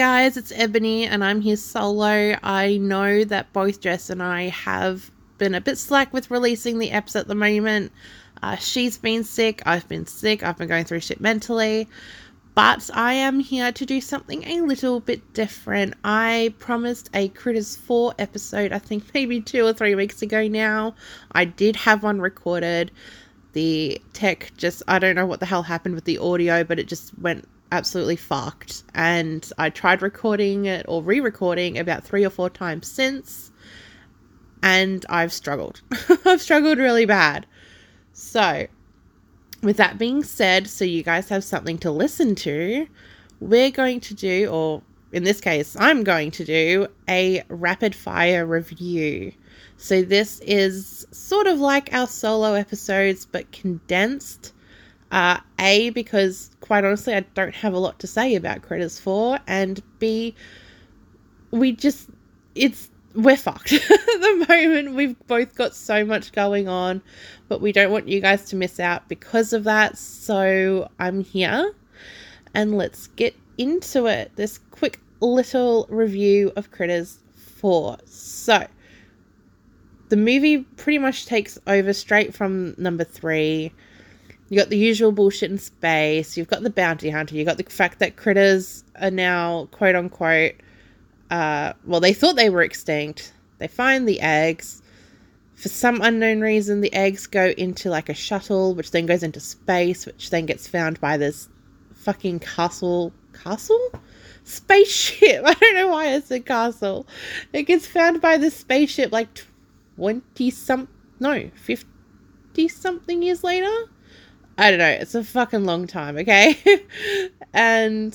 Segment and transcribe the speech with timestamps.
[0.00, 2.34] guys, it's Ebony and I'm here solo.
[2.42, 6.88] I know that both Jess and I have been a bit slack with releasing the
[6.88, 7.92] eps at the moment.
[8.42, 11.86] Uh, she's been sick, I've been sick, I've been going through shit mentally.
[12.54, 15.92] But I am here to do something a little bit different.
[16.02, 20.94] I promised a Critters 4 episode, I think maybe two or three weeks ago now.
[21.32, 22.90] I did have one recorded.
[23.52, 26.88] The tech just, I don't know what the hell happened with the audio, but it
[26.88, 28.82] just went absolutely fucked.
[28.94, 33.50] And I tried recording it or re recording about three or four times since,
[34.62, 35.80] and I've struggled.
[36.24, 37.46] I've struggled really bad.
[38.12, 38.66] So,
[39.62, 42.86] with that being said, so you guys have something to listen to,
[43.40, 48.44] we're going to do, or in this case, I'm going to do a rapid fire
[48.46, 49.32] review.
[49.76, 54.52] So, this is sort of like our solo episodes, but condensed.
[55.10, 59.40] Uh, a, because quite honestly, I don't have a lot to say about Critters 4,
[59.48, 60.36] and B,
[61.50, 62.08] we just,
[62.54, 64.94] it's, we're fucked at the moment.
[64.94, 67.02] We've both got so much going on,
[67.48, 69.98] but we don't want you guys to miss out because of that.
[69.98, 71.74] So I'm here,
[72.54, 74.30] and let's get into it.
[74.36, 77.98] This quick little review of Critters 4.
[78.04, 78.64] So,
[80.08, 83.72] the movie pretty much takes over straight from number three
[84.50, 86.36] you got the usual bullshit in space.
[86.36, 87.36] You've got the bounty hunter.
[87.36, 90.54] You got the fact that critters are now quote unquote.
[91.30, 93.32] Uh, well, they thought they were extinct.
[93.58, 94.82] They find the eggs.
[95.54, 99.38] For some unknown reason, the eggs go into like a shuttle, which then goes into
[99.38, 101.48] space, which then gets found by this
[101.94, 103.12] fucking castle.
[103.32, 103.92] Castle?
[104.42, 105.42] Spaceship.
[105.46, 107.06] I don't know why I said castle.
[107.52, 109.28] It gets found by this spaceship like
[109.94, 110.88] 20 some.
[111.20, 113.70] No, 50 something years later
[114.60, 114.90] I don't know.
[114.90, 116.54] It's a fucking long time, okay?
[117.54, 118.14] and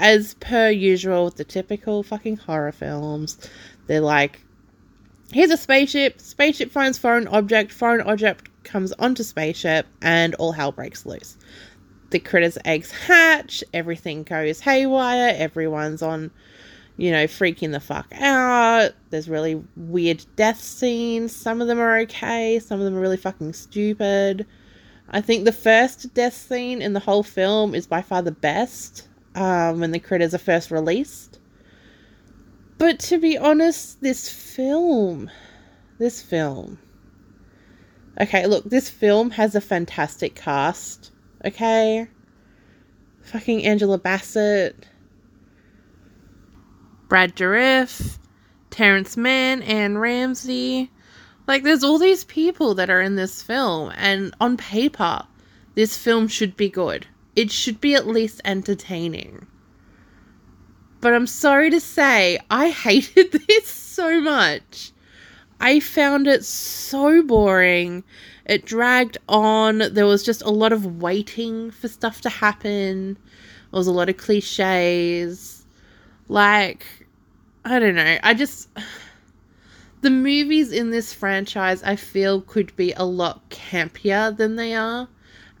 [0.00, 3.38] as per usual, with the typical fucking horror films,
[3.86, 4.40] they're like,
[5.32, 10.72] here's a spaceship, spaceship finds foreign object, foreign object comes onto spaceship, and all hell
[10.72, 11.36] breaks loose.
[12.10, 16.32] The critters' eggs hatch, everything goes haywire, everyone's on,
[16.96, 18.90] you know, freaking the fuck out.
[19.10, 21.30] There's really weird death scenes.
[21.32, 24.46] Some of them are okay, some of them are really fucking stupid.
[25.08, 29.08] I think the first death scene in the whole film is by far the best
[29.34, 31.38] um, when the critters are first released.
[32.78, 35.30] But to be honest, this film,
[35.98, 36.78] this film.
[38.20, 41.12] Okay, look, this film has a fantastic cast.
[41.44, 42.08] Okay?
[43.22, 44.86] Fucking Angela Bassett,
[47.08, 48.18] Brad Dourif,
[48.70, 50.90] Terrence Mann, Anne Ramsay.
[51.46, 55.22] Like, there's all these people that are in this film, and on paper,
[55.74, 57.06] this film should be good.
[57.36, 59.46] It should be at least entertaining.
[61.00, 64.92] But I'm sorry to say, I hated this so much.
[65.60, 68.04] I found it so boring.
[68.44, 69.78] It dragged on.
[69.78, 73.14] There was just a lot of waiting for stuff to happen.
[73.14, 75.64] There was a lot of cliches.
[76.28, 76.86] Like,
[77.64, 78.18] I don't know.
[78.22, 78.68] I just
[80.02, 85.08] the movies in this franchise I feel could be a lot campier than they are.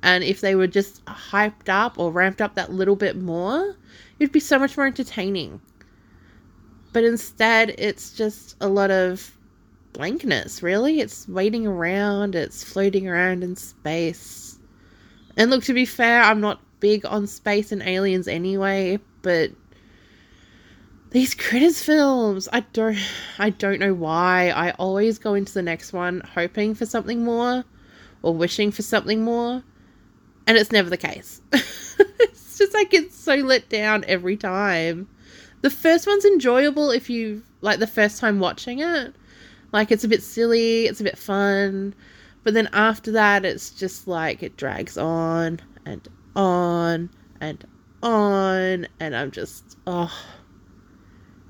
[0.02, 3.76] And if they were just hyped up or ramped up that little bit more,
[4.18, 5.60] it'd be so much more entertaining.
[6.92, 9.36] But instead, it's just a lot of
[9.92, 11.00] blankness, really.
[11.00, 14.58] It's waiting around, it's floating around in space.
[15.36, 19.50] And look, to be fair, I'm not big on space and aliens anyway, but
[21.16, 22.98] these critters films i don't
[23.38, 24.50] i don't know why.
[24.50, 27.64] I always go into the next one hoping for something more
[28.20, 29.62] or wishing for something more
[30.46, 31.40] and it's never the case.
[32.18, 35.08] It's just like it's so let down every time.
[35.60, 39.14] The first one's enjoyable if you like the first time watching it.
[39.72, 41.94] Like it's a bit silly it's a bit fun
[42.44, 47.10] but then after that it's just like it drags on and on
[47.40, 47.66] and
[48.02, 50.12] on and i'm just oh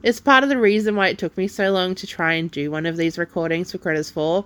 [0.06, 2.70] it's part of the reason why it took me so long to try and do
[2.70, 4.44] one of these recordings for Critters 4.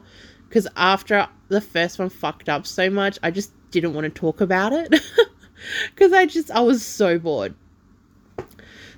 [0.48, 4.40] Because after the first one fucked up so much, I just didn't want to talk
[4.40, 4.94] about it.
[5.94, 7.54] Because I just, I was so bored.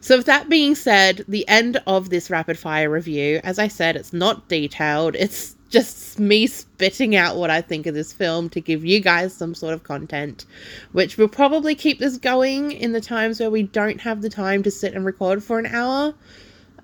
[0.01, 3.97] So, with that being said, the end of this rapid fire review, as I said,
[3.97, 5.17] it's not detailed.
[5.17, 9.35] It's just me spitting out what I think of this film to give you guys
[9.35, 10.47] some sort of content,
[10.93, 14.63] which will probably keep this going in the times where we don't have the time
[14.63, 16.15] to sit and record for an hour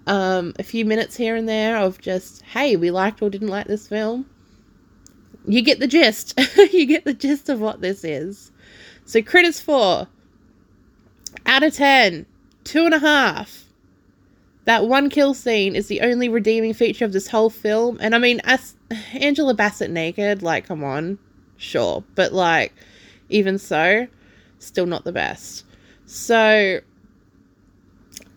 [0.08, 3.66] um, a few minutes here and there of just, hey, we liked or didn't like
[3.66, 4.26] this film.
[5.46, 6.38] You get the gist.
[6.56, 8.50] you get the gist of what this is.
[9.04, 10.08] So, Critters 4,
[11.46, 12.26] out of 10,
[12.64, 13.64] two and a half.
[14.64, 17.98] that one kill scene is the only redeeming feature of this whole film.
[18.00, 18.74] And I mean, as
[19.12, 21.18] Angela Bassett naked, like, come on,
[21.56, 22.74] sure, but like,
[23.28, 24.06] even so,
[24.58, 25.64] still not the best.
[26.06, 26.80] So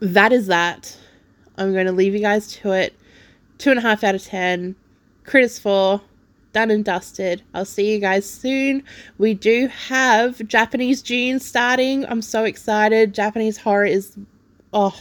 [0.01, 0.97] that is that.
[1.61, 2.95] I'm going to leave you guys to it.
[3.57, 4.75] Two and a half out of ten.
[5.23, 6.01] Critters 4
[6.53, 7.41] done and dusted.
[7.53, 8.83] I'll see you guys soon.
[9.17, 12.05] We do have Japanese June starting.
[12.07, 13.13] I'm so excited.
[13.13, 14.17] Japanese horror is
[14.73, 14.97] oh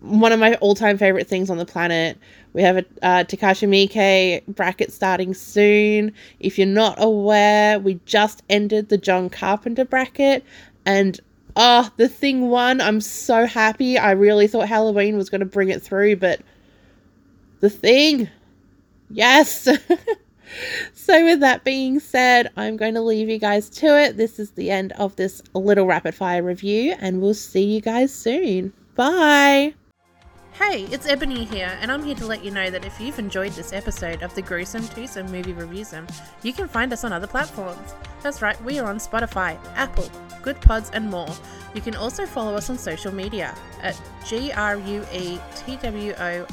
[0.00, 2.16] one of my all-time favorite things on the planet.
[2.52, 6.12] We have a uh, Takashi Miike bracket starting soon.
[6.38, 10.44] If you're not aware, we just ended the John Carpenter bracket
[10.86, 11.20] and
[11.58, 12.80] oh, the thing won.
[12.80, 13.98] I'm so happy.
[13.98, 16.40] I really thought Halloween was going to bring it through, but
[17.60, 18.30] the thing
[19.10, 19.62] Yes.
[20.92, 24.16] so, with that being said, I'm going to leave you guys to it.
[24.16, 28.14] This is the end of this little rapid fire review, and we'll see you guys
[28.14, 28.72] soon.
[28.94, 29.74] Bye.
[30.58, 33.52] Hey, it's Ebony here, and I'm here to let you know that if you've enjoyed
[33.52, 35.94] this episode of the Gruesome Twosome Movie Reviews,
[36.42, 37.94] you can find us on other platforms.
[38.22, 40.10] That's right, we are on Spotify, Apple,
[40.42, 41.28] Goodpods, and more.
[41.76, 44.56] You can also follow us on social media at G-R-U-E-T-W-O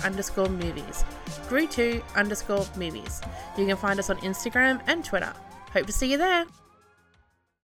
[0.03, 1.03] underscore movies,
[1.49, 3.23] Gru2 underscore movies.
[3.57, 5.33] You can find us on Instagram and Twitter.
[5.73, 6.45] Hope to see you there.